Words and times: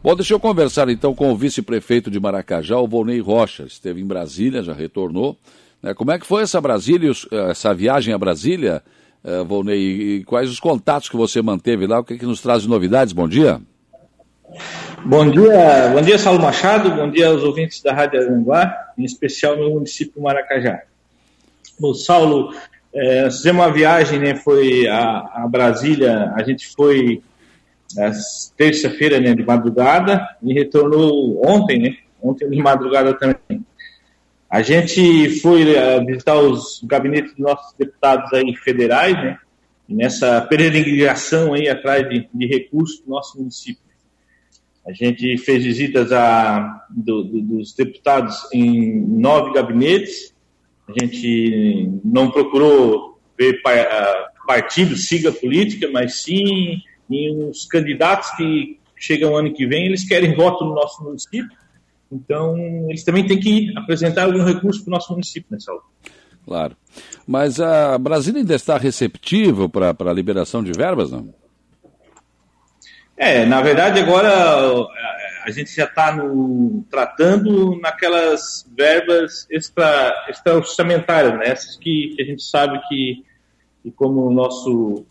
Bom, 0.00 0.14
deixa 0.14 0.32
eu 0.32 0.38
conversar 0.38 0.88
então 0.88 1.12
com 1.12 1.32
o 1.32 1.36
vice-prefeito 1.36 2.08
de 2.08 2.20
Maracajá, 2.20 2.78
o 2.78 2.86
Volney 2.86 3.18
Rocha. 3.18 3.64
Esteve 3.64 4.00
em 4.00 4.06
Brasília, 4.06 4.62
já 4.62 4.72
retornou. 4.72 5.36
Né? 5.82 5.92
Como 5.92 6.12
é 6.12 6.18
que 6.18 6.26
foi 6.26 6.42
essa 6.42 6.60
Brasília, 6.60 7.10
essa 7.50 7.74
viagem 7.74 8.14
a 8.14 8.18
Brasília, 8.18 8.80
uh, 9.24 9.44
Volney? 9.44 10.18
E 10.18 10.24
quais 10.24 10.48
os 10.50 10.60
contatos 10.60 11.08
que 11.08 11.16
você 11.16 11.42
manteve 11.42 11.84
lá? 11.86 11.98
O 11.98 12.04
que, 12.04 12.14
é 12.14 12.16
que 12.16 12.26
nos 12.26 12.40
traz 12.40 12.62
de 12.62 12.68
novidades? 12.68 13.12
Bom 13.12 13.28
dia. 13.28 13.60
Bom 15.04 15.28
dia, 15.28 15.88
bom 15.92 16.00
dia, 16.00 16.16
Saulo 16.16 16.40
Machado. 16.40 16.90
Bom 16.92 17.10
dia 17.10 17.28
aos 17.28 17.42
ouvintes 17.42 17.82
da 17.82 17.92
Rádio 17.92 18.20
Aranguá, 18.20 18.72
em 18.96 19.04
especial 19.04 19.56
no 19.56 19.70
município 19.70 20.22
Maracajá. 20.22 20.80
Bom, 21.78 21.92
Saulo, 21.92 22.54
é, 22.94 23.24
fizemos 23.30 23.64
uma 23.64 23.72
viagem, 23.72 24.20
né? 24.20 24.36
Foi 24.36 24.86
a, 24.86 25.42
a 25.42 25.48
Brasília. 25.48 26.32
A 26.36 26.42
gente 26.44 26.68
foi 26.68 27.20
terça-feira, 28.56 29.20
né, 29.20 29.34
de 29.34 29.44
madrugada, 29.44 30.26
e 30.42 30.52
retornou 30.52 31.42
ontem, 31.46 31.78
né, 31.78 31.96
ontem 32.22 32.48
de 32.48 32.62
madrugada 32.62 33.14
também. 33.14 33.64
A 34.50 34.62
gente 34.62 35.40
foi 35.40 35.62
uh, 35.74 36.04
visitar 36.06 36.38
os 36.38 36.80
gabinetes 36.84 37.32
dos 37.32 37.40
nossos 37.40 37.74
deputados 37.78 38.32
aí 38.32 38.54
federais, 38.56 39.14
né, 39.14 39.38
nessa 39.88 40.40
peregrinação 40.42 41.54
aí 41.54 41.68
atrás 41.68 42.08
de, 42.08 42.28
de 42.32 42.46
recursos 42.46 43.00
do 43.00 43.10
nosso 43.10 43.38
município. 43.38 43.82
A 44.86 44.92
gente 44.92 45.36
fez 45.38 45.64
visitas 45.64 46.12
a, 46.12 46.86
do, 46.88 47.22
do, 47.22 47.42
dos 47.42 47.74
deputados 47.74 48.48
em 48.54 49.00
nove 49.06 49.52
gabinetes. 49.52 50.34
A 50.88 50.92
gente 50.98 51.90
não 52.02 52.30
procurou 52.30 53.20
ver 53.38 53.60
partido, 54.46 54.96
siga 54.96 55.30
política, 55.30 55.90
mas 55.92 56.22
sim 56.22 56.80
e 57.10 57.30
os 57.30 57.66
candidatos 57.66 58.30
que 58.36 58.78
chegam 58.96 59.36
ano 59.36 59.52
que 59.52 59.66
vem, 59.66 59.86
eles 59.86 60.06
querem 60.06 60.34
voto 60.34 60.64
no 60.64 60.74
nosso 60.74 61.02
município, 61.02 61.56
então 62.10 62.56
eles 62.88 63.04
também 63.04 63.26
têm 63.26 63.38
que 63.38 63.72
apresentar 63.76 64.24
algum 64.24 64.42
recurso 64.42 64.82
para 64.82 64.90
o 64.90 64.94
nosso 64.94 65.12
município 65.12 65.46
nessa 65.50 65.72
hora. 65.72 65.82
Claro. 66.44 66.76
Mas 67.26 67.60
a 67.60 67.98
Brasília 67.98 68.40
ainda 68.40 68.54
está 68.54 68.78
receptiva 68.78 69.68
para 69.68 69.94
a 69.98 70.12
liberação 70.12 70.64
de 70.64 70.72
verbas, 70.72 71.10
não? 71.10 71.32
É, 73.16 73.44
na 73.44 73.60
verdade 73.60 74.00
agora 74.00 74.86
a 75.44 75.50
gente 75.50 75.74
já 75.74 75.84
está 75.84 76.16
tratando 76.90 77.78
naquelas 77.80 78.64
verbas 78.76 79.46
extra, 79.50 80.14
extra 80.28 80.54
orçamentárias, 80.54 81.34
né? 81.38 81.48
essas 81.48 81.76
que, 81.76 82.14
que 82.14 82.22
a 82.22 82.24
gente 82.24 82.42
sabe 82.42 82.80
que, 82.88 83.24
que 83.82 83.90
como 83.90 84.26
o 84.26 84.32
nosso 84.32 85.04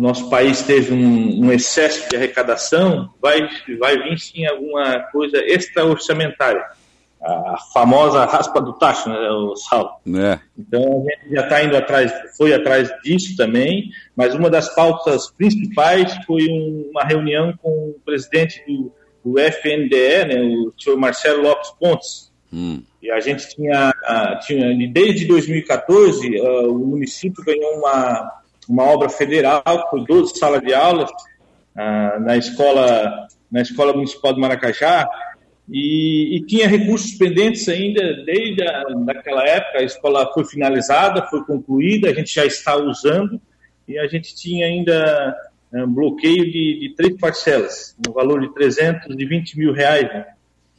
nosso 0.00 0.28
país 0.28 0.62
teve 0.62 0.92
um, 0.92 1.44
um, 1.44 1.52
excesso 1.52 2.08
de 2.08 2.16
arrecadação, 2.16 3.10
vai, 3.22 3.48
vai 3.78 3.96
vir 4.02 4.18
sim 4.18 4.44
alguma 4.44 5.00
coisa 5.12 5.38
extra-orçamentária. 5.38 6.64
A 7.22 7.56
famosa 7.72 8.24
raspa 8.26 8.60
do 8.60 8.74
tacho, 8.74 9.08
né, 9.08 9.16
o 9.30 9.56
sal. 9.56 10.02
É. 10.06 10.38
Então 10.58 10.82
a 10.82 11.10
gente 11.10 11.34
já 11.34 11.42
está 11.42 11.62
indo 11.62 11.76
atrás, 11.76 12.12
foi 12.36 12.52
atrás 12.52 12.90
disso 13.02 13.34
também, 13.36 13.90
mas 14.14 14.34
uma 14.34 14.50
das 14.50 14.74
pautas 14.74 15.30
principais 15.30 16.14
foi 16.26 16.42
um, 16.50 16.90
uma 16.90 17.02
reunião 17.02 17.54
com 17.62 17.70
o 17.70 17.96
presidente 18.04 18.62
do, 18.66 18.92
do 19.24 19.38
FNDE, 19.38 20.24
né, 20.26 20.42
o 20.42 20.74
senhor 20.78 20.98
Marcelo 20.98 21.42
Lopes 21.42 21.70
Pontes. 21.78 22.32
Hum. 22.52 22.82
E 23.00 23.10
a 23.10 23.20
gente 23.20 23.48
tinha, 23.54 23.92
tinha 24.46 24.88
desde 24.90 25.26
2014, 25.26 26.40
uh, 26.40 26.70
o 26.70 26.78
município 26.86 27.44
ganhou 27.44 27.78
uma 27.78 28.43
uma 28.68 28.84
obra 28.84 29.08
federal, 29.08 29.62
foi 29.90 30.04
12 30.04 30.38
salas 30.38 30.60
de 30.60 30.72
aulas 30.72 31.10
ah, 31.76 32.18
na 32.20 32.36
escola 32.36 33.26
na 33.50 33.60
escola 33.62 33.92
municipal 33.92 34.34
de 34.34 34.40
Maracajá 34.40 35.08
e, 35.70 36.36
e, 36.36 36.46
tinha 36.46 36.66
recursos 36.66 37.12
pendentes 37.12 37.68
ainda 37.68 38.00
desde 38.24 38.62
a, 38.62 38.82
daquela 39.04 39.46
época. 39.46 39.78
A 39.78 39.82
escola 39.82 40.30
foi 40.34 40.44
finalizada, 40.44 41.26
foi 41.26 41.42
concluída, 41.44 42.10
a 42.10 42.14
gente 42.14 42.34
já 42.34 42.44
está 42.44 42.76
usando 42.76 43.40
e 43.86 43.98
a 43.98 44.06
gente 44.06 44.34
tinha 44.34 44.66
ainda 44.66 45.36
um 45.72 45.92
bloqueio 45.92 46.44
de, 46.44 46.80
de 46.80 46.94
três 46.96 47.16
parcelas, 47.18 47.96
no 48.04 48.12
valor 48.12 48.40
de 48.40 48.52
320 48.54 49.58
mil 49.58 49.72
reais. 49.72 50.04
Né? 50.04 50.26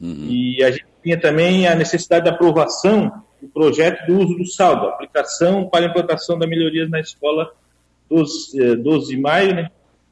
Uhum. 0.00 0.26
E 0.28 0.62
a 0.62 0.70
gente 0.70 0.86
tinha 1.02 1.18
também 1.18 1.66
a 1.66 1.74
necessidade 1.74 2.24
da 2.24 2.30
aprovação 2.30 3.10
do 3.40 3.48
projeto 3.48 4.06
do 4.06 4.18
uso 4.18 4.36
do 4.36 4.46
saldo, 4.46 4.86
aplicação 4.86 5.68
para 5.68 5.86
a 5.86 5.88
implantação 5.88 6.38
da 6.38 6.46
melhorias 6.46 6.88
na 6.88 7.00
escola 7.00 7.52
12, 8.08 8.76
12 8.76 9.08
de 9.08 9.20
maio, 9.20 9.54
né, 9.54 9.70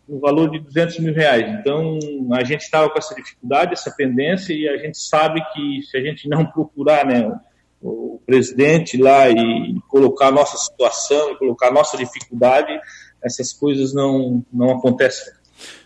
no 0.09 0.21
valor 0.21 0.51
de 0.51 0.59
200 0.59 0.99
mil 0.99 1.15
reais. 1.15 1.59
Então, 1.61 1.99
a 2.33 2.45
gente 2.45 2.63
estava 2.63 2.91
com 2.91 2.99
essa 2.99 3.15
dificuldade, 3.15 3.73
essa 3.73 3.91
pendência, 3.91 4.53
e 4.53 4.69
a 4.69 4.77
gente 4.77 4.99
sabe 4.99 5.41
que 5.53 5.83
se 5.83 5.97
a 5.97 6.01
gente 6.01 6.29
não 6.29 6.45
procurar 6.45 7.07
né, 7.07 7.27
o, 7.81 8.15
o 8.15 8.21
presidente 8.27 8.97
lá 8.97 9.29
e 9.29 9.81
colocar 9.89 10.29
a 10.29 10.33
nossa 10.33 10.57
situação, 10.57 11.37
colocar 11.37 11.69
a 11.69 11.73
nossa 11.73 11.97
dificuldade, 11.97 12.73
essas 13.23 13.53
coisas 13.53 13.95
não, 13.95 14.45
não 14.53 14.71
acontecem. 14.71 15.33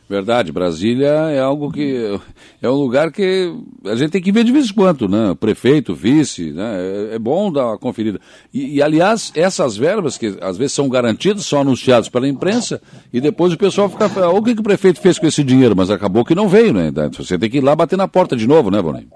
Verdade, 0.08 0.50
Brasília 0.50 1.06
é 1.06 1.38
algo 1.38 1.70
que 1.70 2.19
é 2.62 2.69
um 2.69 2.74
lugar 2.74 3.12
que 3.12 3.52
a 3.84 3.94
gente 3.94 4.10
tem 4.10 4.22
que 4.22 4.32
ver 4.32 4.42
de 4.42 4.50
vez 4.50 4.70
em 4.70 4.72
quando, 4.72 5.06
né? 5.06 5.36
Prefeito, 5.38 5.94
vice, 5.94 6.50
né? 6.50 7.10
É, 7.10 7.14
é 7.16 7.19
bom 7.19 7.52
dar 7.52 7.66
uma 7.66 7.78
conferida. 7.78 8.18
E, 8.52 8.76
e, 8.76 8.82
aliás, 8.82 9.30
essas 9.34 9.76
verbas 9.76 10.16
que 10.16 10.38
às 10.41 10.56
vezes 10.56 10.72
são 10.72 10.88
garantidas, 10.88 11.44
são 11.44 11.60
anunciadas 11.60 12.08
pela 12.08 12.26
imprensa 12.26 12.80
e 13.12 13.20
depois 13.20 13.52
o 13.52 13.58
pessoal 13.58 13.91
fica, 13.91 14.06
o 14.30 14.42
que, 14.42 14.54
que 14.54 14.60
o 14.60 14.64
prefeito 14.64 14.98
fez 14.98 15.18
com 15.18 15.26
esse 15.26 15.44
dinheiro? 15.44 15.76
Mas 15.76 15.91
acabou 15.91 16.24
que 16.24 16.34
não 16.34 16.48
veio, 16.48 16.72
né? 16.72 16.88
Então, 16.88 17.10
você 17.12 17.38
tem 17.38 17.50
que 17.50 17.58
ir 17.58 17.64
lá 17.64 17.76
bater 17.76 17.98
na 17.98 18.08
porta 18.08 18.34
de 18.34 18.47
novo, 18.47 18.70
né, 18.70 18.80
Boninho? 18.80 19.08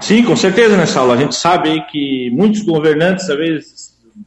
Sim, 0.00 0.22
com 0.22 0.36
certeza, 0.36 0.76
né, 0.76 0.86
Saulo? 0.86 1.12
A 1.12 1.16
gente 1.16 1.34
sabe 1.34 1.84
que 1.90 2.30
muitos 2.32 2.62
governantes, 2.62 3.28
às 3.28 3.36
vezes, 3.36 3.85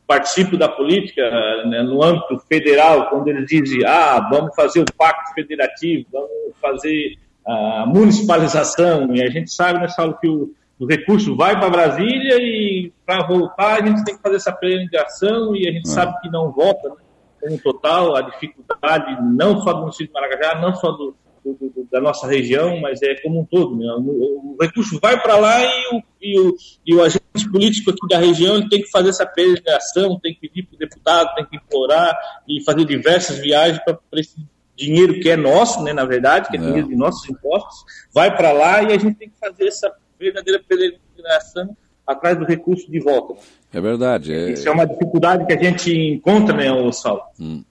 participo 0.09 0.57
da 0.57 0.67
política 0.67 1.21
né, 1.65 1.83
no 1.83 2.01
âmbito 2.01 2.39
federal, 2.47 3.11
quando 3.11 3.27
eles 3.27 3.45
dizem, 3.45 3.85
ah, 3.85 4.27
vamos 4.27 4.55
fazer 4.55 4.79
o 4.79 4.85
pacto 4.97 5.35
federativo, 5.35 6.07
vamos 6.11 6.57
fazer 6.59 7.13
a 7.45 7.85
municipalização, 7.85 9.15
e 9.15 9.21
a 9.21 9.29
gente 9.29 9.53
sabe, 9.53 9.79
né, 9.79 9.87
Saulo, 9.87 10.17
que 10.19 10.27
o, 10.27 10.49
o 10.79 10.87
recurso 10.87 11.35
vai 11.35 11.59
para 11.59 11.69
Brasília 11.69 12.37
e 12.39 12.91
para 13.05 13.27
voltar 13.27 13.83
a 13.83 13.85
gente 13.85 14.03
tem 14.03 14.15
que 14.15 14.21
fazer 14.23 14.37
essa 14.37 14.51
peregrinação 14.51 15.55
e 15.55 15.69
a 15.69 15.71
gente 15.71 15.87
é. 15.87 15.91
sabe 15.91 16.19
que 16.21 16.29
não 16.31 16.51
volta, 16.51 16.89
né, 16.89 16.95
como 17.39 17.59
total, 17.59 18.15
a 18.15 18.21
dificuldade 18.21 19.15
não 19.21 19.61
só 19.61 19.73
do 19.73 19.81
município 19.81 20.07
de 20.07 20.13
Maracajá, 20.13 20.59
não 20.59 20.73
só 20.73 20.91
do, 20.91 21.15
do, 21.43 21.53
do, 21.53 21.87
da 21.91 21.99
nossa 21.99 22.27
região, 22.27 22.79
mas 22.79 23.01
é 23.01 23.15
como 23.21 23.41
um 23.41 23.45
todo. 23.45 23.75
Né? 23.75 23.85
O, 23.97 24.55
o, 24.55 24.57
recurso 24.59 24.99
vai 24.99 25.21
para 25.21 25.37
lá 25.37 25.63
e 25.63 25.95
o, 25.95 26.03
e, 26.21 26.39
o, 26.39 26.55
e 26.85 26.95
o 26.95 27.03
agente 27.03 27.51
político 27.51 27.91
aqui 27.91 28.07
da 28.09 28.17
região 28.17 28.55
ele 28.57 28.69
tem 28.69 28.81
que 28.81 28.89
fazer 28.89 29.09
essa 29.09 29.25
peregrinação, 29.25 30.19
tem 30.19 30.33
que 30.33 30.47
pedir 30.47 30.63
para 30.63 30.75
o 30.75 30.79
deputado, 30.79 31.35
tem 31.35 31.45
que 31.45 31.57
implorar 31.57 32.17
e 32.47 32.63
fazer 32.63 32.85
diversas 32.85 33.39
viagens 33.39 33.79
para 33.83 33.99
esse 34.13 34.37
dinheiro 34.75 35.19
que 35.19 35.29
é 35.29 35.35
nosso, 35.35 35.83
né, 35.83 35.91
na 35.91 36.05
verdade, 36.05 36.49
que 36.49 36.57
é, 36.57 36.59
é. 36.59 36.63
dinheiro 36.63 36.87
de 36.87 36.95
nossos 36.95 37.29
impostos, 37.29 37.83
vai 38.13 38.35
para 38.35 38.51
lá 38.51 38.81
e 38.81 38.93
a 38.93 38.97
gente 38.97 39.15
tem 39.15 39.29
que 39.29 39.37
fazer 39.37 39.67
essa 39.67 39.93
verdadeira 40.17 40.61
peregrinação 40.65 41.75
atrás 42.07 42.37
do 42.37 42.45
recurso 42.45 42.89
de 42.89 42.99
volta. 42.99 43.35
É 43.71 43.79
verdade. 43.79 44.33
É... 44.33 44.51
Isso 44.51 44.67
é 44.67 44.71
uma 44.71 44.85
dificuldade 44.85 45.45
que 45.45 45.53
a 45.53 45.61
gente 45.61 45.91
encontra, 45.93 46.55
né, 46.55 46.91
Saulo? 46.91 47.21
Hum. 47.39 47.63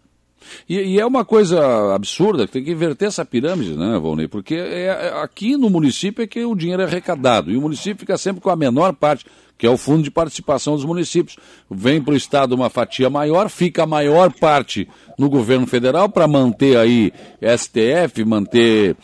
E, 0.69 0.76
e, 0.76 1.00
é 1.00 1.06
uma 1.06 1.25
coisa 1.25 1.94
absurda, 1.94 2.47
que 2.47 2.53
tem 2.53 2.65
que 2.65 2.72
inverter 2.72 3.09
essa 3.09 3.25
pirâmide, 3.25 3.76
né, 3.76 3.99
Valnei? 3.99 4.28
Porque 4.28 4.54
é, 4.54 4.84
é, 4.84 5.22
aqui 5.22 5.56
no 5.56 5.69
município 5.69 6.22
é 6.22 6.26
que 6.26 6.44
o 6.44 6.54
dinheiro 6.54 6.82
é 6.82 6.84
arrecadado, 6.84 7.50
e 7.50 7.56
o 7.56 7.60
município 7.60 8.00
fica 8.00 8.16
sempre 8.16 8.41
com 8.41 8.50
a 8.50 8.56
menor 8.56 8.93
parte, 8.94 9.26
que 9.59 9.66
é 9.66 9.71
o 9.71 9.76
fundo 9.76 10.04
de 10.04 10.10
participação 10.10 10.76
dos 10.76 10.84
municípios. 10.84 11.37
Vem 11.69 12.00
para 12.00 12.15
o 12.15 12.16
Estado 12.16 12.54
uma 12.54 12.71
fatia 12.71 13.10
maior, 13.10 13.50
fica 13.50 13.82
a 13.82 13.87
maior 13.87 14.32
parte 14.32 14.88
no 15.19 15.28
governo 15.28 15.66
federal 15.66 16.09
para 16.09 16.28
manter 16.28 16.78
aí 16.78 17.12
STF, 17.43 18.25
manter 18.25 18.97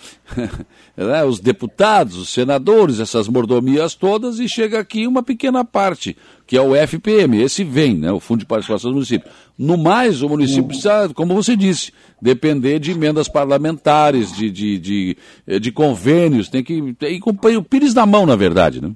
né, 0.96 1.24
os 1.24 1.40
deputados, 1.40 2.16
os 2.16 2.28
senadores, 2.28 3.00
essas 3.00 3.26
mordomias 3.26 3.96
todas, 3.96 4.38
e 4.38 4.48
chega 4.48 4.78
aqui 4.78 5.08
uma 5.08 5.24
pequena 5.24 5.64
parte, 5.64 6.16
que 6.46 6.56
é 6.56 6.60
o 6.60 6.74
FPM. 6.74 7.40
Esse 7.42 7.64
vem, 7.64 7.96
né, 7.96 8.12
o 8.12 8.20
Fundo 8.20 8.40
de 8.40 8.46
Participação 8.46 8.90
do 8.90 8.94
Município. 8.94 9.30
No 9.58 9.76
mais, 9.76 10.22
o 10.22 10.28
município 10.28 10.64
precisa, 10.64 11.10
como 11.14 11.34
você 11.34 11.56
disse, 11.56 11.92
depender 12.20 12.78
de 12.78 12.90
emendas 12.90 13.28
parlamentares, 13.28 14.32
de, 14.32 14.50
de, 14.50 14.78
de, 14.78 15.16
de 15.60 15.72
convênios, 15.72 16.48
tem 16.48 16.62
que 16.62 16.94
ir 17.02 17.20
com 17.20 17.30
o 17.30 17.62
pires 17.62 17.94
na 17.94 18.04
mão, 18.04 18.26
na 18.26 18.36
verdade, 18.36 18.80
né? 18.80 18.92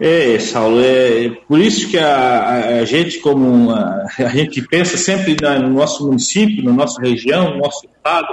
É, 0.00 0.38
Saulo, 0.38 0.80
é 0.80 1.28
por 1.48 1.58
isso 1.58 1.90
que 1.90 1.98
a, 1.98 2.78
a 2.80 2.84
gente, 2.84 3.18
como 3.18 3.72
a, 3.72 4.06
a, 4.18 4.28
gente 4.28 4.62
pensa 4.62 4.96
sempre 4.96 5.36
na, 5.40 5.58
no 5.58 5.70
nosso 5.70 6.06
município, 6.06 6.62
na 6.62 6.72
nossa 6.72 7.00
região, 7.02 7.50
no 7.50 7.58
nosso 7.58 7.84
estado, 7.84 8.28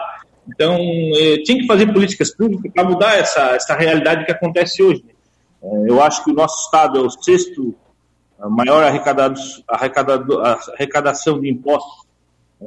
então 0.48 0.78
é, 1.16 1.38
tinha 1.44 1.58
que 1.60 1.66
fazer 1.66 1.92
políticas 1.92 2.36
públicas 2.36 2.72
para 2.72 2.84
mudar 2.84 3.18
essa, 3.18 3.56
essa 3.56 3.76
realidade 3.76 4.26
que 4.26 4.32
acontece 4.32 4.84
hoje. 4.84 5.04
Né? 5.08 5.15
É, 5.66 5.90
eu 5.90 6.02
acho 6.02 6.24
que 6.24 6.32
o 6.32 6.36
nosso 6.36 6.66
estado 6.66 7.00
é 7.00 7.02
o 7.02 7.10
sexto 7.10 7.76
maior 8.50 8.84
arrecadado, 8.84 9.40
arrecadado, 9.68 10.42
arrecadação 10.42 11.40
de 11.40 11.50
impostos 11.50 12.06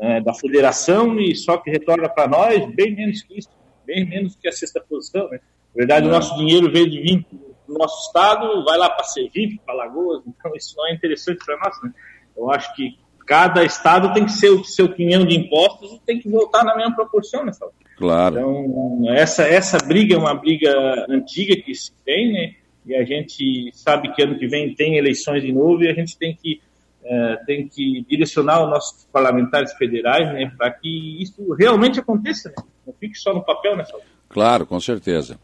é, 0.00 0.20
da 0.20 0.34
federação 0.34 1.18
e 1.20 1.34
só 1.34 1.56
que 1.58 1.70
retorna 1.70 2.08
para 2.08 2.26
nós 2.26 2.74
bem 2.74 2.94
menos 2.94 3.22
que 3.22 3.38
isso, 3.38 3.50
bem 3.86 4.08
menos 4.08 4.36
que 4.36 4.48
a 4.48 4.52
sexta 4.52 4.80
posição. 4.80 5.28
Né? 5.28 5.40
Na 5.74 5.78
verdade, 5.78 6.06
o 6.06 6.10
nosso 6.10 6.36
dinheiro 6.36 6.70
veio 6.70 6.90
de 6.90 7.00
vir 7.00 7.26
do 7.66 7.74
nosso 7.74 8.06
estado, 8.06 8.64
vai 8.64 8.78
lá 8.78 8.90
para 8.90 9.04
Sergipe, 9.04 9.60
para 9.64 9.74
Lagoas, 9.74 10.22
então 10.26 10.54
isso 10.56 10.74
não 10.76 10.88
é 10.88 10.94
interessante 10.94 11.44
para 11.44 11.58
nós. 11.58 11.82
Né? 11.82 11.92
Eu 12.36 12.50
acho 12.50 12.74
que 12.74 12.98
cada 13.26 13.62
estado 13.62 14.12
tem 14.14 14.24
que 14.24 14.32
ser 14.32 14.48
o 14.48 14.64
seu 14.64 14.92
quinhão 14.92 15.24
de 15.24 15.36
impostos 15.36 15.92
e 15.92 16.00
tem 16.00 16.18
que 16.18 16.30
voltar 16.30 16.64
na 16.64 16.74
mesma 16.74 16.94
proporção 16.94 17.44
né, 17.44 17.52
Claro. 17.96 18.38
Então, 18.38 19.12
essa, 19.12 19.42
essa 19.42 19.76
briga 19.78 20.14
é 20.14 20.18
uma 20.18 20.34
briga 20.34 20.72
antiga 21.10 21.60
que 21.60 21.74
se 21.74 21.92
tem, 22.04 22.32
né? 22.32 22.54
E 22.86 22.94
a 22.94 23.04
gente 23.04 23.70
sabe 23.74 24.12
que 24.14 24.22
ano 24.22 24.38
que 24.38 24.46
vem 24.46 24.74
tem 24.74 24.96
eleições 24.96 25.42
de 25.42 25.52
novo 25.52 25.82
e 25.82 25.88
a 25.88 25.94
gente 25.94 26.16
tem 26.16 26.34
que, 26.34 26.60
é, 27.04 27.36
tem 27.46 27.68
que 27.68 28.04
direcionar 28.08 28.64
os 28.64 28.70
nossos 28.70 29.04
parlamentares 29.12 29.72
federais, 29.74 30.32
né? 30.32 30.52
Para 30.56 30.70
que 30.70 31.22
isso 31.22 31.52
realmente 31.54 32.00
aconteça, 32.00 32.48
né? 32.48 32.56
Não 32.86 32.94
fique 32.94 33.18
só 33.18 33.34
no 33.34 33.44
papel, 33.44 33.76
né? 33.76 33.84
Claro, 34.28 34.66
com 34.66 34.78
certeza. 34.80 35.38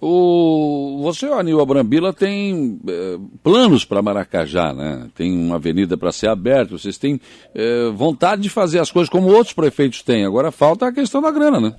O, 0.00 1.00
você, 1.02 1.26
Anil 1.26 1.60
Abrambila, 1.60 2.12
tem 2.12 2.78
é, 2.86 3.18
planos 3.42 3.84
para 3.84 4.02
Maracajá, 4.02 4.74
né? 4.74 5.08
Tem 5.14 5.32
uma 5.32 5.56
avenida 5.56 5.96
para 5.96 6.12
ser 6.12 6.28
aberta, 6.28 6.76
vocês 6.76 6.98
têm 6.98 7.18
é, 7.54 7.88
vontade 7.90 8.42
de 8.42 8.50
fazer 8.50 8.78
as 8.78 8.90
coisas 8.90 9.08
como 9.08 9.28
outros 9.28 9.54
prefeitos 9.54 10.02
têm. 10.02 10.26
Agora 10.26 10.52
falta 10.52 10.86
a 10.86 10.92
questão 10.92 11.22
da 11.22 11.30
grana, 11.30 11.60
né? 11.60 11.74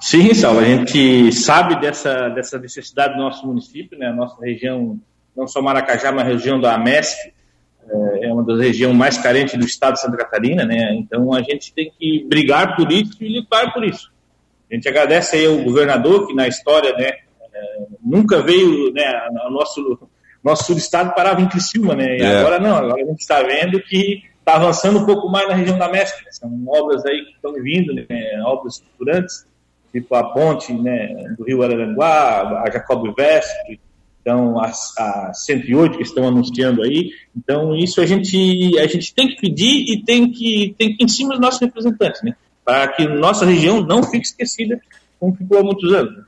Sim, 0.00 0.32
Salva, 0.32 0.60
a 0.60 0.64
gente 0.64 1.30
sabe 1.32 1.78
dessa, 1.78 2.30
dessa 2.30 2.58
necessidade 2.58 3.14
do 3.14 3.20
nosso 3.20 3.46
município, 3.46 3.98
né? 3.98 4.08
A 4.08 4.12
nossa 4.12 4.42
região, 4.42 4.98
não 5.36 5.46
só 5.46 5.60
Maracajá, 5.60 6.10
mas 6.10 6.24
a 6.24 6.28
região 6.28 6.58
da 6.58 6.74
AMESP, 6.74 7.32
é, 7.88 8.26
é 8.26 8.32
uma 8.32 8.42
das 8.42 8.58
regiões 8.58 8.96
mais 8.96 9.18
carentes 9.18 9.58
do 9.58 9.64
estado 9.64 9.94
de 9.94 10.00
Santa 10.00 10.16
Catarina, 10.16 10.64
né? 10.64 10.94
Então 10.94 11.32
a 11.34 11.42
gente 11.42 11.72
tem 11.74 11.92
que 11.98 12.24
brigar 12.28 12.76
por 12.76 12.90
isso 12.90 13.22
e 13.22 13.28
lutar 13.28 13.72
por 13.74 13.84
isso. 13.84 14.10
A 14.70 14.74
gente 14.74 14.88
agradece 14.88 15.36
aí 15.36 15.46
ao 15.46 15.58
governador 15.58 16.26
que 16.26 16.34
na 16.34 16.48
história, 16.48 16.92
né, 16.94 17.08
é, 17.52 17.86
nunca 18.02 18.40
veio, 18.40 18.92
né, 18.92 19.04
o 19.46 19.50
nosso 19.50 20.08
nosso 20.42 20.64
sul-estado 20.64 21.14
parava 21.14 21.42
em 21.42 21.48
Criciúma, 21.48 21.94
né? 21.94 22.16
E 22.16 22.22
é. 22.22 22.38
agora 22.38 22.58
não, 22.58 22.74
agora 22.74 23.02
a 23.02 23.06
gente 23.06 23.20
está 23.20 23.42
vendo 23.42 23.78
que 23.82 24.22
está 24.38 24.54
avançando 24.54 25.00
um 25.00 25.04
pouco 25.04 25.28
mais 25.28 25.46
na 25.46 25.54
região 25.54 25.78
da 25.78 25.88
Mestre. 25.88 26.24
Né? 26.24 26.32
São 26.32 26.64
obras 26.66 27.04
aí 27.04 27.26
que 27.26 27.32
estão 27.32 27.52
vindo, 27.52 27.92
né, 27.94 28.06
obras 28.46 28.76
estruturantes, 28.76 29.46
tipo 29.92 30.14
a 30.14 30.24
ponte 30.32 30.72
né, 30.72 31.34
do 31.36 31.44
Rio 31.44 31.62
Araranguá, 31.62 32.62
a 32.64 32.70
Jacob 32.70 33.14
Vestre, 33.16 33.80
então 34.20 34.60
a, 34.60 34.70
a 34.98 35.32
108 35.34 35.96
que 35.96 36.02
estão 36.02 36.26
anunciando 36.28 36.82
aí. 36.82 37.10
Então 37.36 37.74
isso 37.74 38.00
a 38.00 38.06
gente 38.06 38.78
a 38.78 38.86
gente 38.86 39.14
tem 39.14 39.28
que 39.28 39.40
pedir 39.40 39.92
e 39.92 40.04
tem 40.04 40.30
que 40.30 40.74
tem 40.78 40.96
que 40.96 41.02
ir 41.02 41.04
em 41.04 41.08
cima 41.08 41.30
dos 41.30 41.40
nossos 41.40 41.60
representantes, 41.60 42.22
né? 42.22 42.34
para 42.64 42.88
que 42.88 43.06
nossa 43.06 43.44
região 43.44 43.80
não 43.80 44.02
fique 44.02 44.26
esquecida 44.26 44.80
como 45.18 45.34
ficou 45.34 45.58
há 45.58 45.62
muitos 45.62 45.92
anos. 45.92 46.24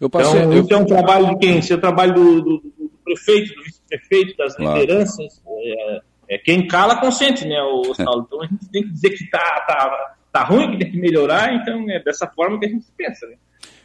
Eu 0.00 0.08
passei, 0.08 0.40
então, 0.40 0.52
eu... 0.52 0.62
isso 0.62 0.74
é 0.74 0.76
um 0.76 0.84
trabalho 0.84 1.26
de 1.30 1.38
quem? 1.38 1.58
Isso 1.58 1.72
é 1.72 1.76
um 1.76 1.80
trabalho 1.80 2.14
do, 2.14 2.42
do, 2.42 2.58
do 2.78 2.90
prefeito, 3.04 3.54
do 3.54 3.62
vice-prefeito, 3.64 4.36
das 4.36 4.54
claro. 4.54 4.80
lideranças. 4.80 5.42
É, 5.48 6.00
é, 6.28 6.38
quem 6.38 6.68
cala 6.68 7.00
consente, 7.00 7.46
né, 7.46 7.60
o 7.62 7.94
Saulo? 7.94 8.24
Então 8.26 8.42
a 8.42 8.46
gente 8.46 8.68
tem 8.68 8.82
que 8.82 8.90
dizer 8.90 9.10
que 9.10 9.28
tá, 9.30 9.64
tá, 9.66 10.14
tá 10.32 10.44
ruim, 10.44 10.70
que 10.72 10.78
tem 10.78 10.90
que 10.90 10.98
melhorar, 10.98 11.54
então 11.54 11.88
é 11.90 12.02
dessa 12.02 12.26
forma 12.26 12.58
que 12.58 12.66
a 12.66 12.68
gente 12.68 12.86
pensa, 12.96 13.26
né? 13.26 13.36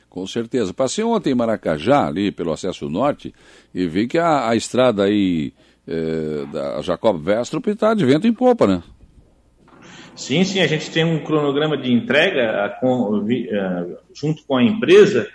Com 0.10 0.28
certeza. 0.28 0.74
Passei 0.74 1.04
ontem 1.04 1.32
em 1.32 1.36
Maracajá, 1.36 2.08
ali 2.08 2.32
pelo 2.32 2.52
acesso 2.52 2.90
norte, 2.90 3.34
e 3.74 3.88
vi 3.88 4.08
que 4.08 4.18
a, 4.18 4.50
a 4.50 4.56
estrada 4.56 5.04
aí 5.04 5.54
é, 5.88 6.46
da 6.52 6.82
Jacob 6.82 7.20
Vestrup 7.20 7.68
está 7.68 7.94
de 7.94 8.06
vento 8.06 8.28
em 8.28 8.34
popa, 8.34 8.68
né? 8.68 8.84
Sim, 10.16 10.44
sim, 10.44 10.60
a 10.60 10.68
gente 10.68 10.92
tem 10.92 11.04
um 11.04 11.24
cronograma 11.24 11.76
de 11.76 11.92
entrega 11.92 12.78
com, 12.80 13.26
junto 14.14 14.46
com 14.46 14.58
a 14.58 14.64
empresa 14.64 15.28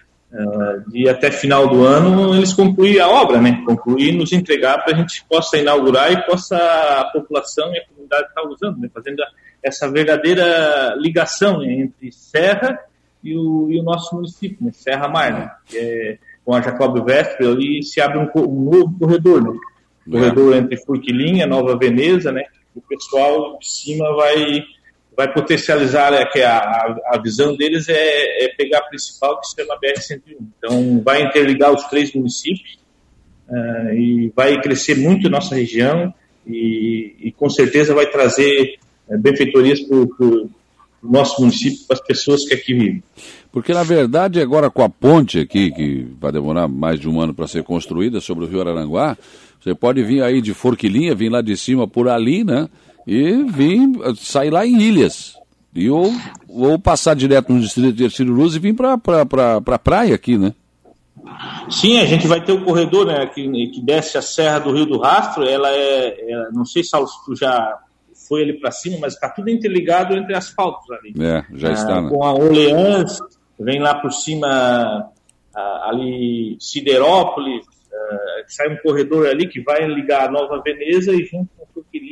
de 0.89 1.09
até 1.09 1.31
final 1.31 1.69
do 1.69 1.85
ano 1.85 2.35
eles 2.35 2.53
concluir 2.53 3.01
a 3.01 3.09
obra, 3.09 3.41
né? 3.41 3.63
Concluir 3.65 4.13
nos 4.13 4.33
entregar 4.33 4.85
para 4.85 4.95
a 4.95 4.99
gente 4.99 5.25
possa 5.29 5.57
inaugurar 5.57 6.13
e 6.13 6.27
possa 6.27 6.57
a 6.57 7.05
população 7.13 7.73
e 7.75 7.79
a 7.79 7.87
comunidade 7.87 8.29
estar 8.29 8.43
usando, 8.43 8.79
né? 8.79 8.91
Fazendo 8.93 9.23
essa 9.63 9.91
verdadeira 9.91 10.95
ligação 10.99 11.61
né? 11.61 11.73
entre 11.73 12.13
Serra 12.13 12.79
e 13.25 13.37
o, 13.37 13.69
e 13.71 13.81
o, 13.81 13.83
nosso 13.83 14.15
município, 14.15 14.59
né? 14.61 14.71
Serra 14.73 15.09
Mar, 15.09 15.33
né? 15.33 15.51
É, 15.75 16.19
com 16.45 16.55
a 16.55 16.61
Jacob 16.61 17.05
Vestre 17.05 17.47
ali 17.47 17.83
se 17.83 18.01
abre 18.01 18.19
um, 18.19 18.29
um 18.43 18.71
novo 18.71 18.99
corredor, 18.99 19.43
né? 19.43 19.59
Corredor 20.11 20.55
é. 20.55 20.59
entre 20.59 20.77
Furquilinha, 20.77 21.47
Nova 21.47 21.77
Veneza, 21.77 22.31
né? 22.33 22.45
o 22.79 22.83
pessoal 22.83 23.59
de 23.59 23.69
cima 23.69 24.15
vai, 24.15 24.65
vai 25.19 25.33
potencializar, 25.33 26.15
é, 26.15 26.25
que 26.27 26.41
a, 26.41 26.97
a 27.07 27.21
visão 27.21 27.57
deles 27.57 27.89
é, 27.89 28.45
é 28.45 28.49
pegar 28.57 28.79
a 28.79 28.83
principal 28.83 29.41
que 29.41 29.49
se 29.49 29.57
chama 29.57 29.77
BR-101. 29.81 30.21
Então, 30.57 31.03
vai 31.05 31.25
interligar 31.25 31.75
os 31.75 31.83
três 31.89 32.15
municípios 32.15 32.79
uh, 33.49 33.93
e 33.95 34.33
vai 34.37 34.61
crescer 34.61 34.95
muito 34.95 35.29
nossa 35.29 35.57
região 35.57 36.15
e, 36.47 37.17
e 37.19 37.33
com 37.33 37.51
certeza 37.51 37.93
vai 37.93 38.07
trazer 38.07 38.79
uh, 39.09 39.19
benfeitorias 39.19 39.81
para 39.81 39.97
o 39.97 40.49
nosso 41.03 41.41
município, 41.41 41.85
para 41.89 41.97
as 41.97 42.07
pessoas 42.07 42.45
que 42.45 42.55
aqui 42.55 42.73
vivem. 42.73 43.03
Porque, 43.51 43.75
na 43.75 43.83
verdade, 43.83 44.41
agora 44.41 44.71
com 44.71 44.85
a 44.85 44.89
ponte 44.89 45.41
aqui, 45.41 45.73
que 45.73 46.07
vai 46.21 46.31
demorar 46.31 46.69
mais 46.69 47.01
de 47.01 47.09
um 47.09 47.21
ano 47.21 47.35
para 47.35 47.49
ser 47.49 47.65
construída 47.65 48.21
sobre 48.21 48.45
o 48.45 48.47
Rio 48.47 48.61
Araranguá, 48.61 49.19
você 49.61 49.75
pode 49.75 50.01
vir 50.05 50.23
aí 50.23 50.41
de 50.41 50.55
Forquilinha, 50.55 51.13
vir 51.13 51.29
lá 51.29 51.43
de 51.43 51.57
cima 51.57 51.89
por 51.89 52.09
ali, 52.09 52.45
né? 52.45 52.69
E 53.11 53.43
vir, 53.45 53.89
sair 54.17 54.51
lá 54.51 54.67
em 54.67 54.79
Ilhas. 54.79 55.35
E 55.75 55.89
ou, 55.89 56.13
ou 56.47 56.79
passar 56.79 57.17
direto 57.17 57.51
no 57.51 57.59
distrito 57.59 57.95
de 57.95 58.05
Ercílio 58.05 58.35
Luz 58.35 58.55
e 58.55 58.59
vir 58.59 58.75
para 58.75 58.99
pra, 58.99 59.25
pra, 59.25 59.61
pra 59.63 59.79
praia 59.79 60.15
aqui, 60.15 60.37
né? 60.37 60.53
Sim, 61.71 62.01
a 62.01 62.05
gente 62.05 62.27
vai 62.27 62.45
ter 62.45 62.53
o 62.53 62.63
corredor 62.63 63.07
né, 63.07 63.25
que, 63.27 63.43
que 63.69 63.81
desce 63.81 64.19
a 64.19 64.23
Serra 64.23 64.59
do 64.59 64.73
Rio 64.73 64.85
do 64.85 64.99
Rastro. 64.99 65.43
Ela 65.43 65.71
é, 65.71 66.21
é 66.21 66.51
não 66.53 66.67
sei 66.67 66.85
se 66.85 66.91
tu 67.25 67.35
já 67.35 67.79
foi 68.29 68.43
ali 68.43 68.61
para 68.61 68.71
cima, 68.71 68.99
mas 69.01 69.15
está 69.15 69.31
tudo 69.31 69.49
interligado 69.49 70.15
entre 70.15 70.37
asfaltos 70.37 70.91
ali. 70.91 71.15
É, 71.19 71.45
já 71.55 71.73
está. 71.73 71.97
Ah, 71.97 72.03
né? 72.03 72.11
Com 72.11 72.23
a 72.23 72.35
Orleans, 72.35 73.21
vem 73.59 73.81
lá 73.81 73.95
por 73.95 74.13
cima 74.13 75.11
ah, 75.55 75.89
ali 75.89 76.59
Siderópolis, 76.61 77.65
Uh, 77.99 78.45
sai 78.47 78.69
um 78.69 78.77
corredor 78.77 79.27
ali 79.27 79.49
que 79.49 79.61
vai 79.61 79.85
ligar 79.87 80.29
a 80.29 80.31
Nova 80.31 80.63
Veneza 80.63 81.13
e 81.13 81.25
junto 81.25 81.49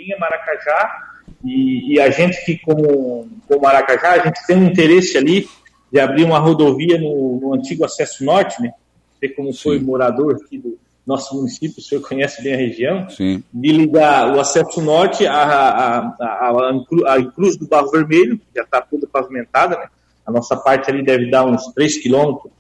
Suquirinha, 0.07 0.17
Maracajá. 0.19 1.09
E, 1.45 1.95
e, 1.95 2.01
a 2.01 2.11
gente 2.11 2.45
que, 2.45 2.59
como, 2.59 3.29
como 3.49 3.63
Maracajá, 3.63 4.13
a 4.13 4.19
gente 4.25 4.47
tem 4.47 4.57
um 4.57 4.67
interesse 4.67 5.19
ali 5.19 5.49
de 5.93 6.01
abrir 6.01 6.25
uma 6.25 6.39
rodovia 6.39 6.99
no, 6.99 7.41
no 7.41 7.55
antigo 7.55 7.85
acesso 7.85 8.25
norte, 8.25 8.61
né? 8.63 8.73
Você 9.19 9.29
como 9.31 9.53
Sim. 9.53 9.63
foi 9.63 9.79
morador 9.81 10.37
aqui 10.37 10.59
do 10.59 10.79
nosso 11.07 11.37
município, 11.37 11.79
o 11.79 11.83
senhor 11.83 12.01
conhece 12.01 12.43
bem 12.43 12.55
a 12.55 12.57
região, 12.57 13.09
Sim. 13.09 13.43
de 13.53 13.73
ligar 13.73 14.35
o 14.35 14.41
acesso 14.41 14.81
norte 14.83 15.25
à, 15.25 15.41
à, 15.41 15.99
à, 16.21 17.15
à 17.15 17.25
Cruz 17.33 17.57
do 17.57 17.69
Barro 17.69 17.91
Vermelho, 17.91 18.39
que 18.39 18.47
já 18.55 18.63
está 18.63 18.81
toda 18.81 19.07
pavimentada, 19.07 19.77
né? 19.77 19.87
A 20.27 20.33
nossa 20.33 20.57
parte 20.57 20.91
ali 20.91 21.05
deve 21.05 21.31
dar 21.31 21.45
uns 21.45 21.73
3 21.73 21.99
quilômetros 21.99 22.53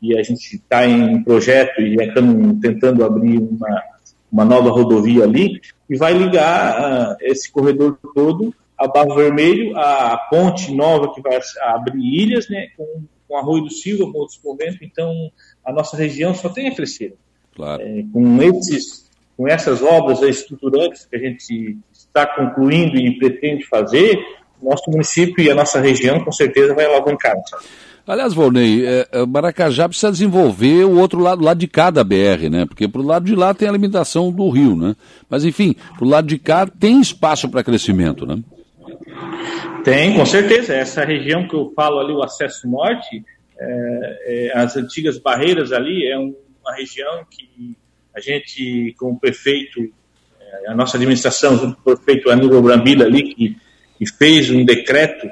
e 0.00 0.18
a 0.18 0.22
gente 0.22 0.56
está 0.56 0.86
em 0.86 1.22
projeto 1.22 1.82
e 1.82 1.94
estamos 2.02 2.58
tentando 2.60 3.04
abrir 3.04 3.36
uma, 3.38 3.82
uma 4.32 4.44
nova 4.44 4.70
rodovia 4.70 5.24
ali, 5.24 5.60
e 5.88 5.96
vai 5.96 6.14
ligar 6.14 7.12
uh, 7.12 7.16
esse 7.20 7.52
corredor 7.52 7.98
todo 8.14 8.54
a 8.78 8.88
Barro 8.88 9.14
Vermelho, 9.14 9.78
a 9.78 10.16
ponte 10.30 10.74
nova 10.74 11.12
que 11.14 11.20
vai 11.20 11.38
abrir 11.60 12.02
ilhas, 12.02 12.48
né, 12.48 12.68
com, 12.76 13.04
com 13.28 13.36
Arroio 13.36 13.64
do 13.64 13.70
Silva, 13.70 14.10
com 14.10 14.18
outros 14.18 14.40
momentos, 14.42 14.78
então 14.82 15.30
a 15.64 15.72
nossa 15.72 15.96
região 15.96 16.34
só 16.34 16.48
tem 16.48 16.68
a 16.68 16.74
crescer. 16.74 17.14
Claro. 17.54 17.82
É, 17.82 18.02
com, 18.12 18.42
esses, 18.42 19.08
com 19.36 19.46
essas 19.46 19.82
obras 19.82 20.22
estruturantes 20.22 21.04
que 21.04 21.14
a 21.14 21.18
gente 21.18 21.78
está 21.92 22.26
concluindo 22.26 22.96
e 22.96 23.18
pretende 23.18 23.64
fazer, 23.66 24.18
nosso 24.60 24.90
município 24.90 25.44
e 25.44 25.50
a 25.50 25.54
nossa 25.54 25.80
região 25.80 26.24
com 26.24 26.32
certeza 26.32 26.74
vai 26.74 26.86
alavancar. 26.86 27.36
Sabe? 27.48 27.64
Aliás, 28.06 28.34
Volney, 28.34 28.84
é, 28.84 29.08
é, 29.12 29.26
Maracajá 29.26 29.88
precisa 29.88 30.10
desenvolver 30.10 30.84
o 30.84 30.98
outro 30.98 31.20
lado, 31.20 31.44
lado 31.44 31.58
de 31.58 31.68
cá 31.68 31.88
da 31.88 32.02
BR, 32.02 32.50
né? 32.50 32.66
Porque 32.66 32.88
pro 32.88 33.02
lado 33.02 33.24
de 33.24 33.34
lá 33.36 33.54
tem 33.54 33.68
a 33.68 33.72
limitação 33.72 34.32
do 34.32 34.48
rio, 34.48 34.76
né? 34.76 34.96
Mas 35.30 35.44
enfim, 35.44 35.76
pro 35.96 36.08
lado 36.08 36.26
de 36.26 36.36
cá 36.36 36.66
tem 36.66 37.00
espaço 37.00 37.48
para 37.48 37.62
crescimento, 37.62 38.26
né? 38.26 38.42
Tem, 39.84 40.16
com 40.16 40.26
certeza. 40.26 40.74
Essa 40.74 41.04
região 41.04 41.46
que 41.46 41.54
eu 41.54 41.72
falo 41.76 42.00
ali, 42.00 42.12
o 42.12 42.22
acesso 42.22 42.68
norte, 42.68 43.24
é, 43.58 44.48
é, 44.50 44.58
as 44.58 44.76
antigas 44.76 45.18
barreiras 45.18 45.72
ali, 45.72 46.06
é 46.10 46.18
uma 46.18 46.74
região 46.76 47.24
que 47.30 47.76
a 48.14 48.20
gente, 48.20 48.94
com 48.98 49.12
o 49.12 49.18
prefeito, 49.18 49.80
é, 50.40 50.70
a 50.70 50.74
nossa 50.74 50.96
administração, 50.96 51.56
junto 51.56 51.76
com 51.76 51.92
o 51.92 51.96
prefeito 51.96 52.30
Aníbal 52.30 52.62
Brambila 52.62 53.04
ali, 53.04 53.34
que, 53.34 53.56
que 53.96 54.06
fez 54.06 54.50
um 54.50 54.64
decreto 54.64 55.28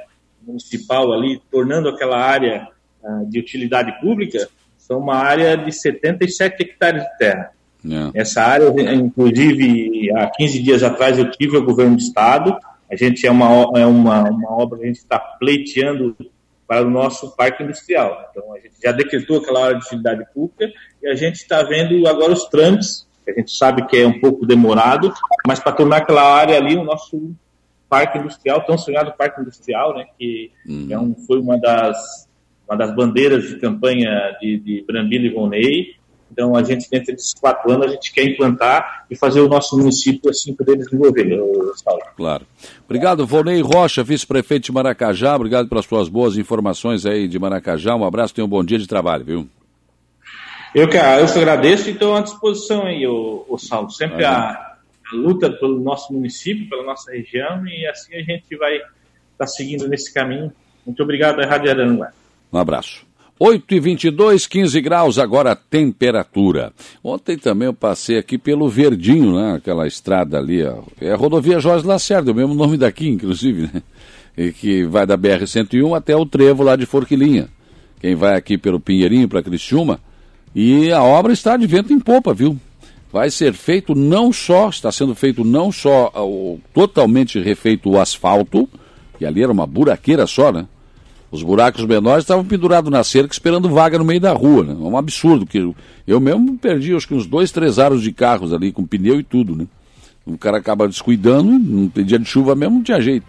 municipal 0.46 1.12
ali, 1.12 1.40
tornando 1.50 1.88
aquela 1.88 2.18
área 2.18 2.68
uh, 3.02 3.26
de 3.26 3.38
utilidade 3.38 4.00
pública, 4.00 4.48
são 4.76 4.98
uma 4.98 5.16
área 5.16 5.56
de 5.56 5.72
77 5.72 6.62
hectares 6.62 7.02
de 7.02 7.18
terra. 7.18 7.52
É. 7.88 8.20
Essa 8.20 8.42
área, 8.42 8.68
inclusive, 8.92 10.10
há 10.16 10.26
15 10.28 10.62
dias 10.62 10.82
atrás 10.82 11.18
eu 11.18 11.30
tive 11.30 11.56
o 11.56 11.64
governo 11.64 11.96
do 11.96 12.02
estado, 12.02 12.56
a 12.90 12.96
gente 12.96 13.26
é 13.26 13.30
uma, 13.30 13.46
é 13.78 13.86
uma, 13.86 14.28
uma 14.28 14.50
obra 14.50 14.78
que 14.78 14.84
a 14.84 14.88
gente 14.88 14.98
está 14.98 15.18
pleiteando 15.18 16.16
para 16.66 16.86
o 16.86 16.90
nosso 16.90 17.34
parque 17.36 17.62
industrial. 17.62 18.30
Então, 18.30 18.52
a 18.54 18.58
gente 18.58 18.74
já 18.82 18.92
decretou 18.92 19.38
aquela 19.38 19.60
hora 19.60 19.78
de 19.78 19.84
utilidade 19.86 20.24
pública 20.34 20.70
e 21.02 21.08
a 21.08 21.14
gente 21.14 21.36
está 21.36 21.62
vendo 21.62 22.06
agora 22.06 22.32
os 22.32 22.44
trâmites, 22.44 23.06
que 23.24 23.30
a 23.30 23.34
gente 23.34 23.56
sabe 23.56 23.86
que 23.86 23.96
é 23.96 24.06
um 24.06 24.20
pouco 24.20 24.46
demorado, 24.46 25.12
mas 25.46 25.60
para 25.60 25.72
tornar 25.72 25.98
aquela 25.98 26.22
área 26.22 26.56
ali 26.56 26.76
o 26.76 26.84
nosso 26.84 27.32
parque 27.90 28.18
industrial, 28.18 28.64
tão 28.64 28.78
sonhado 28.78 29.12
parque 29.18 29.40
industrial, 29.42 29.94
né, 29.94 30.06
que 30.16 30.50
uhum. 30.66 30.86
é 30.88 30.98
um, 30.98 31.14
foi 31.26 31.38
uma 31.38 31.58
das, 31.58 32.26
uma 32.66 32.78
das 32.78 32.94
bandeiras 32.94 33.48
de 33.48 33.58
campanha 33.58 34.08
de, 34.40 34.58
de 34.58 34.84
Brambila 34.86 35.26
e 35.26 35.30
Vonei, 35.30 36.00
então, 36.32 36.54
a 36.54 36.62
gente, 36.62 36.88
dentro 36.88 37.12
desses 37.12 37.34
quatro 37.34 37.70
anos, 37.72 37.86
a 37.86 37.90
gente 37.90 38.12
quer 38.12 38.24
implantar 38.24 39.04
e 39.10 39.16
fazer 39.16 39.40
o 39.40 39.48
nosso 39.48 39.76
município 39.76 40.30
assim 40.30 40.54
poder 40.54 40.76
desenvolver, 40.76 41.26
Saulo. 41.76 42.02
Claro. 42.16 42.46
Obrigado, 42.84 43.26
Volney 43.26 43.60
Rocha, 43.60 44.04
vice-prefeito 44.04 44.66
de 44.66 44.72
Maracajá. 44.72 45.34
Obrigado 45.34 45.68
pelas 45.68 45.86
suas 45.86 46.08
boas 46.08 46.38
informações 46.38 47.04
aí 47.04 47.26
de 47.26 47.38
Maracajá. 47.38 47.96
Um 47.96 48.04
abraço, 48.04 48.34
tenha 48.34 48.44
um 48.44 48.48
bom 48.48 48.62
dia 48.62 48.78
de 48.78 48.86
trabalho, 48.86 49.24
viu? 49.24 49.48
Eu 50.72 50.88
que, 50.88 50.96
eu 50.96 51.26
que 51.26 51.38
agradeço 51.38 51.88
e 51.88 51.92
estou 51.92 52.14
à 52.14 52.20
disposição 52.20 52.86
aí, 52.86 53.04
o, 53.04 53.44
o 53.48 53.58
Saulo. 53.58 53.90
Sempre 53.90 54.24
a, 54.24 54.69
a, 55.12 55.16
luta 55.16 55.50
pelo 55.50 55.80
nosso 55.80 56.12
município, 56.12 56.68
pela 56.68 56.84
nossa 56.84 57.12
região 57.12 57.66
e 57.66 57.86
assim 57.86 58.14
a 58.14 58.22
gente 58.22 58.56
vai 58.56 58.76
estar 58.76 58.88
tá 59.38 59.46
seguindo 59.46 59.88
nesse 59.88 60.12
caminho. 60.12 60.52
Muito 60.84 61.02
obrigado, 61.02 61.40
Rádio 61.40 61.70
Aranguá. 61.70 62.12
Um 62.52 62.58
abraço. 62.58 63.10
8 63.42 63.74
e 63.74 63.80
22, 63.80 64.46
15 64.46 64.80
graus 64.82 65.18
agora 65.18 65.52
a 65.52 65.56
temperatura. 65.56 66.74
Ontem 67.02 67.38
também 67.38 67.66
eu 67.66 67.72
passei 67.72 68.18
aqui 68.18 68.36
pelo 68.36 68.68
Verdinho, 68.68 69.34
né? 69.34 69.54
Aquela 69.54 69.86
estrada 69.86 70.36
ali, 70.36 70.62
ó. 70.62 70.82
É 71.00 71.10
a 71.10 71.16
rodovia 71.16 71.58
Jorge 71.58 71.86
Lacerda, 71.86 72.32
o 72.32 72.34
mesmo 72.34 72.54
nome 72.54 72.76
daqui, 72.76 73.08
inclusive, 73.08 73.70
né? 73.72 73.82
E 74.36 74.52
que 74.52 74.84
vai 74.84 75.06
da 75.06 75.16
BR-101 75.16 75.96
até 75.96 76.14
o 76.14 76.26
trevo 76.26 76.62
lá 76.62 76.76
de 76.76 76.84
Forquilinha. 76.84 77.48
Quem 77.98 78.14
vai 78.14 78.36
aqui 78.36 78.58
pelo 78.58 78.78
Pinheirinho 78.78 79.26
para 79.26 79.42
Criciúma. 79.42 80.00
E 80.54 80.92
a 80.92 81.02
obra 81.02 81.32
está 81.32 81.56
de 81.56 81.66
vento 81.66 81.94
em 81.94 81.98
popa, 81.98 82.34
viu? 82.34 82.58
Vai 83.12 83.30
ser 83.30 83.52
feito 83.54 83.94
não 83.94 84.32
só, 84.32 84.68
está 84.68 84.92
sendo 84.92 85.14
feito 85.14 85.44
não 85.44 85.72
só 85.72 86.12
o, 86.14 86.60
totalmente 86.72 87.40
refeito 87.40 87.90
o 87.90 88.00
asfalto, 88.00 88.68
e 89.20 89.26
ali 89.26 89.42
era 89.42 89.52
uma 89.52 89.66
buraqueira 89.66 90.26
só, 90.26 90.52
né? 90.52 90.66
Os 91.30 91.42
buracos 91.42 91.84
menores 91.84 92.24
estavam 92.24 92.44
pendurados 92.44 92.90
na 92.90 93.04
cerca 93.04 93.32
esperando 93.32 93.68
vaga 93.68 93.98
no 93.98 94.04
meio 94.04 94.20
da 94.20 94.32
rua, 94.32 94.64
né? 94.64 94.72
É 94.72 94.76
um 94.76 94.96
absurdo. 94.96 95.46
que 95.46 95.58
Eu, 96.06 96.20
mesmo 96.20 96.56
perdi 96.58 96.94
acho 96.94 97.06
que 97.06 97.14
uns 97.14 97.26
dois, 97.26 97.52
três 97.52 97.78
aros 97.78 98.02
de 98.02 98.12
carros 98.12 98.52
ali, 98.52 98.72
com 98.72 98.84
pneu 98.84 99.20
e 99.20 99.22
tudo, 99.22 99.54
né? 99.54 99.66
O 100.26 100.36
cara 100.36 100.58
acaba 100.58 100.88
descuidando, 100.88 101.88
tem 101.90 102.04
dia 102.04 102.18
de 102.18 102.24
chuva 102.24 102.54
mesmo, 102.54 102.76
não 102.76 102.82
tinha 102.82 103.00
jeito. 103.00 103.26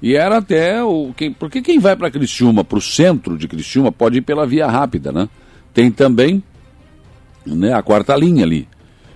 E 0.00 0.14
era 0.14 0.38
até 0.38 0.82
o. 0.82 1.12
Quem, 1.16 1.32
porque 1.32 1.60
quem 1.60 1.78
vai 1.78 1.96
para 1.96 2.10
Criciúma, 2.10 2.64
para 2.64 2.78
o 2.78 2.82
centro 2.82 3.36
de 3.36 3.48
Criciúma, 3.48 3.90
pode 3.90 4.18
ir 4.18 4.22
pela 4.22 4.46
via 4.46 4.66
rápida, 4.66 5.10
né? 5.10 5.28
Tem 5.74 5.90
também 5.90 6.42
né, 7.44 7.72
a 7.72 7.82
quarta 7.82 8.14
linha 8.16 8.44
ali. 8.44 8.68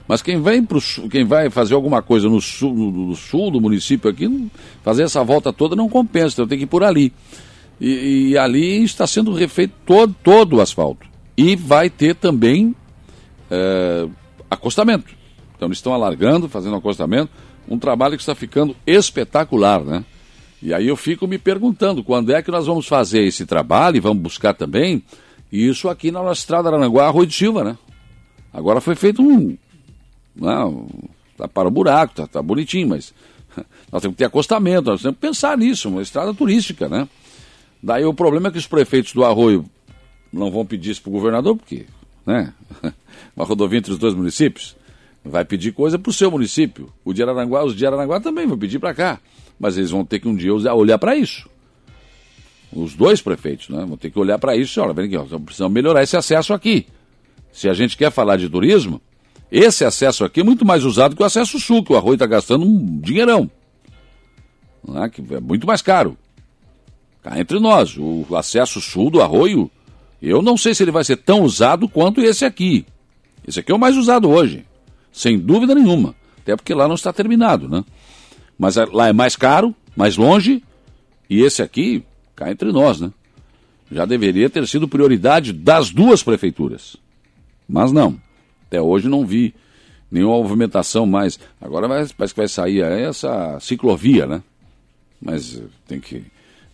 Mas 0.06 0.20
quem 0.20 0.40
vem 0.42 0.64
pro, 0.64 0.80
quem 1.10 1.24
vai 1.24 1.48
fazer 1.48 1.74
alguma 1.74 2.02
coisa 2.02 2.28
no 2.28 2.40
sul, 2.40 2.74
no, 2.74 3.14
sul 3.14 3.50
do 3.50 3.60
município 3.60 4.10
aqui, 4.10 4.50
fazer 4.82 5.04
essa 5.04 5.22
volta 5.22 5.52
toda 5.52 5.76
não 5.76 5.88
compensa, 5.88 6.34
então 6.34 6.46
tem 6.46 6.58
que 6.58 6.64
ir 6.64 6.68
por 6.68 6.82
ali. 6.82 7.12
E, 7.80 8.30
e, 8.30 8.38
ali 8.38 8.82
está 8.84 9.06
sendo 9.06 9.32
refeito 9.32 9.74
todo, 9.86 10.14
todo 10.22 10.56
o 10.56 10.60
asfalto. 10.60 11.06
E 11.36 11.56
vai 11.56 11.88
ter 11.88 12.14
também 12.14 12.74
é, 13.50 14.08
acostamento. 14.50 15.14
Então 15.56 15.68
eles 15.68 15.78
estão 15.78 15.94
alargando, 15.94 16.48
fazendo 16.48 16.76
acostamento, 16.76 17.30
um 17.68 17.78
trabalho 17.78 18.16
que 18.16 18.22
está 18.22 18.34
ficando 18.34 18.76
espetacular, 18.86 19.82
né? 19.84 20.04
E 20.62 20.72
aí 20.72 20.86
eu 20.86 20.96
fico 20.96 21.26
me 21.26 21.38
perguntando 21.38 22.04
quando 22.04 22.32
é 22.32 22.40
que 22.40 22.50
nós 22.50 22.66
vamos 22.66 22.86
fazer 22.86 23.24
esse 23.24 23.44
trabalho 23.44 23.96
e 23.96 24.00
vamos 24.00 24.22
buscar 24.22 24.54
também 24.54 25.02
isso 25.50 25.88
aqui 25.88 26.10
na 26.12 26.22
nossa 26.22 26.40
estrada 26.40 26.68
Aranguá, 26.68 27.08
Rui 27.10 27.26
de 27.26 27.34
Silva, 27.34 27.64
né? 27.64 27.76
Agora 28.52 28.80
foi 28.80 28.94
feito 28.94 29.22
um. 29.22 29.56
Não, 30.34 30.86
tá 31.36 31.46
para 31.46 31.68
o 31.68 31.70
buraco, 31.70 32.14
tá, 32.14 32.26
tá 32.26 32.42
bonitinho, 32.42 32.88
mas 32.88 33.12
nós 33.90 34.02
temos 34.02 34.14
que 34.14 34.18
ter 34.18 34.24
acostamento, 34.24 34.90
nós 34.90 35.02
temos 35.02 35.16
que 35.16 35.20
pensar 35.20 35.56
nisso, 35.56 35.88
uma 35.88 36.02
estrada 36.02 36.32
turística, 36.32 36.88
né? 36.88 37.08
Daí 37.82 38.04
o 38.04 38.14
problema 38.14 38.48
é 38.48 38.50
que 38.50 38.58
os 38.58 38.66
prefeitos 38.66 39.12
do 39.12 39.24
Arroio 39.24 39.64
não 40.32 40.50
vão 40.50 40.64
pedir 40.64 40.92
isso 40.92 41.02
para 41.02 41.10
o 41.10 41.12
governador, 41.12 41.56
porque, 41.56 41.86
né? 42.26 42.52
Uma 43.36 43.44
rodovia 43.44 43.78
entre 43.78 43.92
os 43.92 43.98
dois 43.98 44.14
municípios 44.14 44.76
vai 45.24 45.44
pedir 45.44 45.72
coisa 45.72 45.98
para 45.98 46.10
o 46.10 46.12
seu 46.12 46.30
município. 46.30 46.92
O 47.04 47.12
de 47.12 47.22
Araranguá, 47.22 47.64
os 47.64 47.76
de 47.76 47.86
Araranguá 47.86 48.20
também 48.20 48.46
vão 48.46 48.58
pedir 48.58 48.78
para 48.78 48.94
cá. 48.94 49.20
Mas 49.58 49.76
eles 49.76 49.90
vão 49.90 50.04
ter 50.04 50.18
que 50.18 50.28
um 50.28 50.34
dia 50.34 50.52
olhar 50.74 50.98
para 50.98 51.16
isso. 51.16 51.48
Os 52.72 52.94
dois 52.94 53.20
prefeitos, 53.20 53.68
né? 53.68 53.84
Vão 53.86 53.96
ter 53.96 54.10
que 54.10 54.18
olhar 54.18 54.38
para 54.38 54.56
isso. 54.56 54.80
Olha, 54.80 54.92
vem 54.92 55.06
aqui, 55.06 55.16
ó, 55.16 55.38
precisamos 55.38 55.72
melhorar 55.72 56.02
esse 56.02 56.16
acesso 56.16 56.52
aqui. 56.52 56.86
Se 57.52 57.68
a 57.68 57.74
gente 57.74 57.96
quer 57.96 58.10
falar 58.10 58.36
de 58.36 58.48
turismo, 58.48 59.00
esse 59.52 59.84
acesso 59.84 60.24
aqui 60.24 60.40
é 60.40 60.42
muito 60.42 60.64
mais 60.64 60.82
usado 60.82 61.14
que 61.14 61.22
o 61.22 61.26
acesso 61.26 61.60
sul, 61.60 61.84
que 61.84 61.92
o 61.92 61.96
Arroio 61.96 62.14
está 62.14 62.24
gastando 62.24 62.64
um 62.64 62.98
dinheirão. 63.00 63.50
Né? 64.82 65.10
Que 65.10 65.22
é 65.34 65.40
muito 65.40 65.66
mais 65.66 65.82
caro. 65.82 66.16
Cá 67.22 67.38
entre 67.38 67.60
nós, 67.60 67.94
o 67.98 68.26
acesso 68.34 68.80
sul 68.80 69.10
do 69.10 69.20
arroio, 69.20 69.70
eu 70.20 70.42
não 70.42 70.56
sei 70.56 70.74
se 70.74 70.82
ele 70.82 70.90
vai 70.90 71.04
ser 71.04 71.18
tão 71.18 71.42
usado 71.42 71.88
quanto 71.88 72.20
esse 72.20 72.44
aqui. 72.44 72.84
Esse 73.46 73.60
aqui 73.60 73.70
é 73.70 73.74
o 73.74 73.78
mais 73.78 73.96
usado 73.96 74.28
hoje, 74.28 74.64
sem 75.12 75.38
dúvida 75.38 75.74
nenhuma. 75.74 76.16
Até 76.38 76.56
porque 76.56 76.74
lá 76.74 76.88
não 76.88 76.96
está 76.96 77.12
terminado, 77.12 77.68
né? 77.68 77.84
Mas 78.58 78.76
é, 78.76 78.86
lá 78.86 79.06
é 79.06 79.12
mais 79.12 79.36
caro, 79.36 79.72
mais 79.94 80.16
longe, 80.16 80.64
e 81.30 81.42
esse 81.42 81.62
aqui, 81.62 82.02
cá 82.34 82.50
entre 82.50 82.72
nós, 82.72 83.00
né? 83.00 83.12
Já 83.90 84.04
deveria 84.04 84.50
ter 84.50 84.66
sido 84.66 84.88
prioridade 84.88 85.52
das 85.52 85.90
duas 85.90 86.22
prefeituras. 86.22 86.96
Mas 87.68 87.92
não. 87.92 88.18
Até 88.72 88.80
hoje 88.80 89.06
não 89.06 89.26
vi 89.26 89.54
nenhuma 90.10 90.38
movimentação 90.38 91.04
mais. 91.04 91.38
Agora 91.60 91.86
parece 91.86 92.14
que 92.14 92.36
vai 92.38 92.48
sair 92.48 92.80
essa 92.80 93.60
ciclovia, 93.60 94.26
né? 94.26 94.42
Mas 95.20 95.62
tem 95.86 96.00
que 96.00 96.24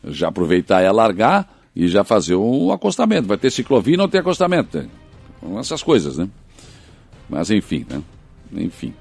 já 0.04 0.28
aproveitar 0.28 0.80
e 0.80 0.86
alargar 0.86 1.52
e 1.74 1.88
já 1.88 2.04
fazer 2.04 2.36
um 2.36 2.70
acostamento. 2.70 3.26
Vai 3.26 3.36
ter 3.36 3.50
ciclovia 3.50 3.94
e 3.94 3.96
não 3.96 4.08
tem 4.08 4.20
acostamento. 4.20 4.88
Essas 5.58 5.82
coisas, 5.82 6.18
né? 6.18 6.28
Mas 7.28 7.50
enfim, 7.50 7.84
né? 7.90 8.00
Enfim. 8.52 8.94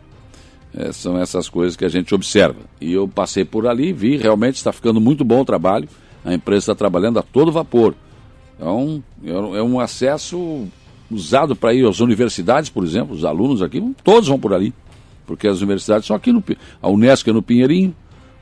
É, 0.73 0.91
são 0.91 1.19
essas 1.19 1.47
coisas 1.47 1.75
que 1.75 1.85
a 1.85 1.89
gente 1.89 2.15
observa. 2.15 2.61
E 2.81 2.91
eu 2.91 3.07
passei 3.07 3.45
por 3.45 3.67
ali, 3.67 3.93
vi, 3.93 4.17
realmente 4.17 4.55
está 4.55 4.71
ficando 4.71 4.99
muito 4.99 5.23
bom 5.23 5.41
o 5.41 5.45
trabalho. 5.45 5.87
A 6.25 6.33
empresa 6.33 6.63
está 6.63 6.75
trabalhando 6.75 7.19
a 7.19 7.21
todo 7.21 7.51
vapor. 7.51 7.93
Então, 8.55 9.03
é 9.23 9.61
um 9.61 9.79
acesso 9.79 10.67
usado 11.09 11.55
para 11.55 11.73
ir 11.73 11.85
às 11.87 11.99
universidades, 11.99 12.69
por 12.69 12.83
exemplo, 12.83 13.15
os 13.15 13.23
alunos 13.23 13.61
aqui, 13.61 13.81
todos 14.03 14.27
vão 14.27 14.39
por 14.39 14.53
ali. 14.53 14.73
Porque 15.25 15.47
as 15.47 15.61
universidades 15.61 16.07
são 16.07 16.15
aqui 16.15 16.31
no. 16.31 16.43
A 16.81 16.89
Unesco 16.89 17.29
é 17.29 17.33
no 17.33 17.41
Pinheirinho, 17.41 17.93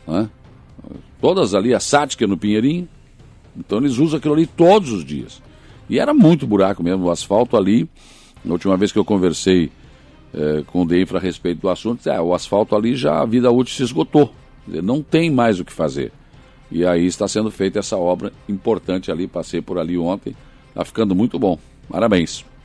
né? 0.07 0.29
Todas 1.19 1.55
ali, 1.55 1.73
a 1.73 1.79
Sática 1.79 2.27
no 2.27 2.37
Pinheirinho. 2.37 2.87
Então 3.57 3.79
eles 3.79 3.97
usam 3.97 4.19
aquilo 4.19 4.35
ali 4.35 4.45
todos 4.45 4.91
os 4.91 5.03
dias. 5.03 5.41
E 5.89 5.99
era 5.99 6.13
muito 6.13 6.45
buraco 6.45 6.83
mesmo, 6.83 7.05
o 7.05 7.11
asfalto 7.11 7.57
ali. 7.57 7.89
Na 8.43 8.53
última 8.53 8.77
vez 8.77 8.91
que 8.91 8.99
eu 8.99 9.05
conversei 9.05 9.71
é, 10.33 10.63
com 10.67 10.83
o 10.83 10.85
DEINFRA 10.85 11.17
a 11.17 11.21
respeito 11.21 11.61
do 11.61 11.69
assunto, 11.69 12.07
é, 12.07 12.21
o 12.21 12.33
asfalto 12.33 12.75
ali 12.75 12.95
já 12.95 13.21
a 13.21 13.25
vida 13.25 13.49
útil 13.49 13.73
se 13.73 13.83
esgotou. 13.83 14.31
Dizer, 14.67 14.83
não 14.83 15.01
tem 15.01 15.31
mais 15.31 15.59
o 15.59 15.65
que 15.65 15.73
fazer. 15.73 16.11
E 16.71 16.85
aí 16.85 17.05
está 17.05 17.27
sendo 17.27 17.49
feita 17.49 17.79
essa 17.79 17.97
obra 17.97 18.31
importante 18.47 19.11
ali, 19.11 19.27
passei 19.27 19.61
por 19.61 19.79
ali 19.79 19.97
ontem. 19.97 20.35
Está 20.69 20.85
ficando 20.85 21.15
muito 21.15 21.39
bom. 21.39 21.57
Parabéns. 21.89 22.45